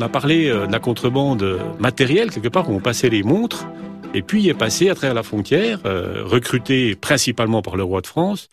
on 0.00 0.02
a 0.02 0.08
parlé 0.08 0.48
de 0.48 0.72
la 0.72 0.78
contrebande 0.78 1.60
matérielle, 1.78 2.30
quelque 2.30 2.48
part, 2.48 2.70
où 2.70 2.74
on 2.74 2.80
passait 2.80 3.10
les 3.10 3.22
montres, 3.22 3.66
et 4.14 4.22
puis 4.22 4.48
est 4.48 4.54
passé 4.54 4.88
à 4.88 4.94
travers 4.94 5.12
la 5.12 5.22
frontière, 5.22 5.80
recruté 5.84 6.96
principalement 6.96 7.60
par 7.60 7.76
le 7.76 7.82
roi 7.82 8.00
de 8.00 8.06
France, 8.06 8.48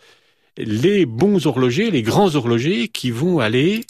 les 0.57 1.05
bons 1.05 1.47
horlogers, 1.47 1.89
les 1.89 2.01
grands 2.01 2.35
horlogers 2.35 2.89
qui 2.89 3.11
vont 3.11 3.39
aller 3.39 3.85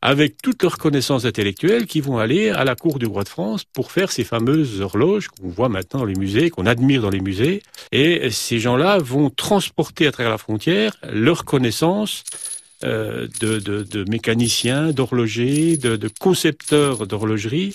avec 0.00 0.40
toutes 0.42 0.62
leurs 0.62 0.78
connaissances 0.78 1.24
intellectuelles 1.24 1.86
qui 1.86 2.00
vont 2.00 2.18
aller 2.18 2.50
à 2.50 2.64
la 2.64 2.76
cour 2.76 2.98
du 2.98 3.06
roi 3.06 3.24
de 3.24 3.28
France 3.28 3.64
pour 3.64 3.90
faire 3.90 4.12
ces 4.12 4.22
fameuses 4.22 4.80
horloges 4.80 5.28
qu'on 5.28 5.48
voit 5.48 5.68
maintenant 5.68 6.00
dans 6.00 6.06
les 6.06 6.14
musées, 6.14 6.50
qu'on 6.50 6.66
admire 6.66 7.02
dans 7.02 7.10
les 7.10 7.20
musées. 7.20 7.62
Et 7.90 8.30
ces 8.30 8.60
gens-là 8.60 8.98
vont 8.98 9.30
transporter 9.30 10.06
à 10.06 10.12
travers 10.12 10.30
la 10.30 10.38
frontière 10.38 10.92
leurs 11.10 11.44
connaissances 11.44 12.22
euh, 12.22 12.47
de, 12.82 13.58
de, 13.58 13.82
de, 13.82 14.04
mécaniciens, 14.08 14.92
d'horlogers, 14.92 15.76
de, 15.76 15.96
de, 15.96 16.08
concepteurs 16.20 17.06
d'horlogerie 17.06 17.74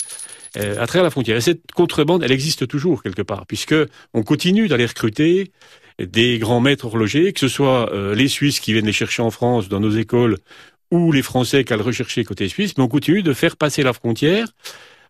euh, 0.55 0.79
à 0.79 0.85
travers 0.85 1.03
la 1.03 1.09
frontière. 1.09 1.35
Et 1.35 1.41
cette 1.41 1.71
contrebande, 1.71 2.23
elle 2.23 2.31
existe 2.31 2.67
toujours 2.67 3.01
quelque 3.01 3.23
part, 3.23 3.47
puisque 3.47 3.75
on 4.13 4.21
continue 4.21 4.67
d'aller 4.67 4.85
recruter 4.85 5.51
des 5.99 6.37
grands 6.37 6.59
maîtres 6.59 6.85
horlogers, 6.85 7.33
que 7.33 7.39
ce 7.39 7.47
soit 7.47 7.91
euh, 7.91 8.13
les 8.13 8.27
Suisses 8.27 8.59
qui 8.59 8.71
viennent 8.71 8.85
les 8.85 8.93
chercher 8.93 9.23
en 9.23 9.31
France 9.31 9.67
dans 9.67 9.79
nos 9.79 9.89
écoles 9.89 10.37
ou 10.91 11.11
les 11.11 11.23
Français 11.23 11.63
qui 11.63 11.73
le 11.73 11.81
rechercher 11.81 12.23
côté 12.23 12.47
suisse, 12.47 12.77
mais 12.77 12.83
on 12.83 12.87
continue 12.87 13.23
de 13.23 13.33
faire 13.33 13.57
passer 13.57 13.81
la 13.81 13.93
frontière. 13.93 14.47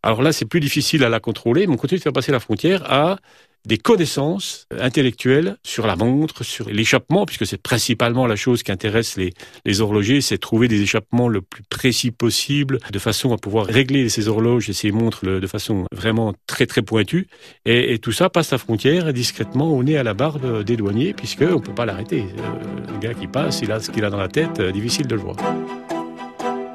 Alors 0.01 0.21
là, 0.21 0.31
c'est 0.31 0.45
plus 0.45 0.61
difficile 0.61 1.03
à 1.03 1.09
la 1.09 1.19
contrôler, 1.19 1.67
mais 1.67 1.73
on 1.73 1.77
continue 1.77 1.99
de 1.99 2.03
faire 2.03 2.13
passer 2.13 2.31
la 2.31 2.39
frontière 2.39 2.89
à 2.89 3.17
des 3.65 3.77
connaissances 3.77 4.67
intellectuelles 4.77 5.57
sur 5.63 5.87
la 5.87 5.95
montre, 5.95 6.43
sur 6.43 6.69
l'échappement, 6.69 7.25
puisque 7.25 7.45
c'est 7.45 7.61
principalement 7.61 8.27
la 8.27 8.35
chose 8.35 8.61
qui 8.61 8.71
intéresse 8.71 9.17
les, 9.17 9.81
horlogers, 9.81 10.21
c'est 10.21 10.37
trouver 10.37 10.67
des 10.67 10.81
échappements 10.81 11.29
le 11.29 11.41
plus 11.41 11.63
précis 11.63 12.11
possible, 12.11 12.79
de 12.91 12.99
façon 12.99 13.33
à 13.33 13.37
pouvoir 13.37 13.65
régler 13.65 14.09
ces 14.09 14.27
horloges 14.27 14.69
et 14.69 14.73
ces 14.73 14.91
montres 14.91 15.25
de 15.25 15.47
façon 15.47 15.85
vraiment 15.93 16.33
très 16.45 16.65
très 16.65 16.81
pointue. 16.81 17.27
Et, 17.65 17.97
tout 17.99 18.11
ça 18.11 18.29
passe 18.29 18.51
la 18.51 18.57
frontière 18.57 19.13
discrètement 19.13 19.71
au 19.71 19.83
nez 19.83 19.97
à 19.97 20.03
la 20.03 20.13
barbe 20.13 20.63
des 20.63 20.75
douaniers, 20.75 21.13
puisqu'on 21.13 21.55
ne 21.55 21.61
peut 21.61 21.73
pas 21.73 21.85
l'arrêter. 21.85 22.21
Euh, 22.21 22.91
le 22.93 22.99
gars 22.99 23.13
qui 23.13 23.27
passe, 23.27 23.61
il 23.61 23.71
a 23.71 23.79
ce 23.79 23.91
qu'il 23.91 24.03
a 24.03 24.09
dans 24.09 24.17
la 24.17 24.27
tête, 24.27 24.59
euh, 24.59 24.71
difficile 24.71 25.07
de 25.07 25.15
le 25.15 25.21
voir. 25.21 25.37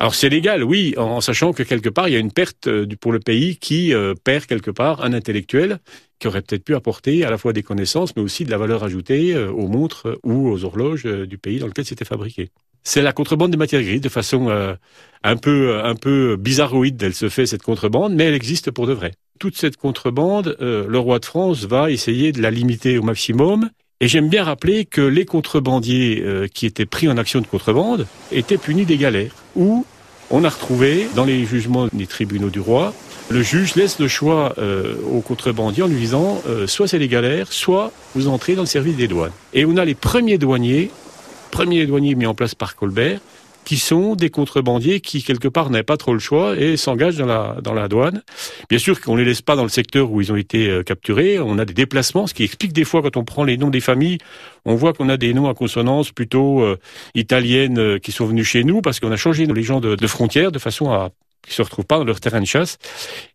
Alors 0.00 0.14
c'est 0.14 0.28
légal, 0.28 0.62
oui, 0.62 0.94
en, 0.96 1.20
sachant 1.20 1.52
que 1.52 1.64
quelque 1.64 1.88
part 1.88 2.08
il 2.08 2.14
y 2.14 2.16
a 2.16 2.20
une 2.20 2.32
perte 2.32 2.68
euh, 2.68 2.86
pour 3.00 3.12
le 3.12 3.18
pays 3.18 3.56
qui 3.56 3.92
perd 4.24 4.46
quelque 4.46 4.70
part 4.70 5.04
un 5.04 5.12
intellectuel 5.12 5.80
qui 6.18 6.28
aurait 6.28 6.42
peut-être 6.42 6.64
pu 6.64 6.74
apporter 6.74 7.24
à 7.24 7.30
la 7.30 7.38
fois 7.38 7.52
des 7.52 7.62
connaissances, 7.62 8.14
mais 8.16 8.22
aussi 8.22 8.44
de 8.44 8.50
la 8.50 8.58
valeur 8.58 8.84
ajoutée 8.84 9.34
euh, 9.34 9.50
aux 9.50 9.68
montres 9.68 10.18
ou 10.24 10.48
aux 10.48 10.64
horloges 10.64 11.04
du 11.04 11.38
pays 11.38 11.58
dans 11.58 11.66
lequel 11.66 11.84
c'était 11.84 12.04
fabriqué. 12.04 12.50
C'est 12.84 13.02
la 13.02 13.12
contrebande 13.12 13.50
des 13.50 13.56
matières 13.56 13.82
grises 13.82 14.00
de 14.00 14.08
façon 14.08 14.48
un 15.22 15.36
peu 15.36 15.80
un 15.82 15.94
peu 15.94 16.36
bizarroïde. 16.36 17.02
Elle 17.02 17.12
se 17.12 17.28
fait 17.28 17.44
cette 17.44 17.62
contrebande, 17.62 18.14
mais 18.14 18.24
elle 18.24 18.34
existe 18.34 18.70
pour 18.70 18.86
de 18.86 18.92
vrai. 18.92 19.12
Toute 19.38 19.56
cette 19.56 19.76
contrebande, 19.76 20.56
le 20.60 20.98
roi 20.98 21.18
de 21.18 21.26
France 21.26 21.64
va 21.64 21.90
essayer 21.90 22.32
de 22.32 22.40
la 22.40 22.50
limiter 22.50 22.96
au 22.96 23.02
maximum. 23.02 23.68
Et 24.00 24.08
j'aime 24.08 24.28
bien 24.28 24.44
rappeler 24.44 24.86
que 24.86 25.02
les 25.02 25.26
contrebandiers 25.26 26.24
qui 26.54 26.64
étaient 26.64 26.86
pris 26.86 27.08
en 27.08 27.18
action 27.18 27.40
de 27.40 27.46
contrebande 27.46 28.06
étaient 28.32 28.56
punis 28.56 28.86
des 28.86 28.96
galères 28.96 29.34
ou 29.54 29.84
on 30.30 30.44
a 30.44 30.48
retrouvé 30.48 31.08
dans 31.14 31.24
les 31.24 31.44
jugements 31.44 31.88
des 31.92 32.06
tribunaux 32.06 32.50
du 32.50 32.60
roi, 32.60 32.92
le 33.30 33.42
juge 33.42 33.74
laisse 33.74 33.98
le 33.98 34.08
choix 34.08 34.54
euh, 34.58 34.94
aux 35.10 35.20
contrebandiers 35.20 35.82
en 35.82 35.88
lui 35.88 35.98
disant 35.98 36.42
euh, 36.48 36.66
soit 36.66 36.88
c'est 36.88 36.98
les 36.98 37.08
galères, 37.08 37.52
soit 37.52 37.92
vous 38.14 38.28
entrez 38.28 38.54
dans 38.54 38.62
le 38.62 38.66
service 38.66 38.96
des 38.96 39.08
douanes. 39.08 39.32
Et 39.52 39.64
on 39.64 39.76
a 39.76 39.84
les 39.84 39.94
premiers 39.94 40.38
douaniers, 40.38 40.90
premiers 41.50 41.86
douaniers 41.86 42.14
mis 42.14 42.26
en 42.26 42.34
place 42.34 42.54
par 42.54 42.74
Colbert, 42.76 43.20
qui 43.68 43.76
sont 43.76 44.14
des 44.14 44.30
contrebandiers 44.30 45.00
qui, 45.00 45.22
quelque 45.22 45.46
part, 45.46 45.68
n'avaient 45.68 45.82
pas 45.82 45.98
trop 45.98 46.14
le 46.14 46.20
choix 46.20 46.56
et 46.56 46.78
s'engagent 46.78 47.18
dans 47.18 47.26
la, 47.26 47.58
dans 47.62 47.74
la 47.74 47.86
douane. 47.86 48.22
Bien 48.70 48.78
sûr 48.78 48.98
qu'on 48.98 49.12
ne 49.12 49.18
les 49.18 49.26
laisse 49.26 49.42
pas 49.42 49.56
dans 49.56 49.62
le 49.62 49.68
secteur 49.68 50.10
où 50.10 50.22
ils 50.22 50.32
ont 50.32 50.36
été 50.36 50.70
euh, 50.70 50.82
capturés. 50.82 51.38
On 51.38 51.58
a 51.58 51.66
des 51.66 51.74
déplacements, 51.74 52.26
ce 52.26 52.32
qui 52.32 52.44
explique 52.44 52.72
des 52.72 52.84
fois, 52.84 53.02
quand 53.02 53.18
on 53.18 53.24
prend 53.24 53.44
les 53.44 53.58
noms 53.58 53.68
des 53.68 53.82
familles, 53.82 54.16
on 54.64 54.74
voit 54.74 54.94
qu'on 54.94 55.10
a 55.10 55.18
des 55.18 55.34
noms 55.34 55.50
à 55.50 55.54
consonance 55.54 56.12
plutôt 56.12 56.62
euh, 56.62 56.78
italiennes 57.14 57.78
euh, 57.78 57.98
qui 57.98 58.10
sont 58.10 58.24
venus 58.24 58.46
chez 58.46 58.64
nous 58.64 58.80
parce 58.80 59.00
qu'on 59.00 59.12
a 59.12 59.18
changé 59.18 59.44
les 59.44 59.62
gens 59.62 59.80
de, 59.80 60.06
frontières 60.06 60.50
de 60.50 60.58
façon 60.58 60.90
à 60.90 61.10
qui 61.46 61.52
se 61.52 61.60
retrouvent 61.60 61.84
pas 61.84 61.98
dans 61.98 62.04
leur 62.04 62.20
terrain 62.20 62.40
de 62.40 62.46
chasse. 62.46 62.78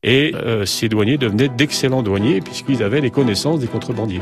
Et 0.01 0.33
ces 0.65 0.89
douaniers 0.89 1.17
devenaient 1.17 1.47
d'excellents 1.47 2.01
douaniers 2.01 2.41
puisqu'ils 2.41 2.81
avaient 2.81 3.01
les 3.01 3.11
connaissances 3.11 3.59
des 3.59 3.67
contrebandiers. 3.67 4.21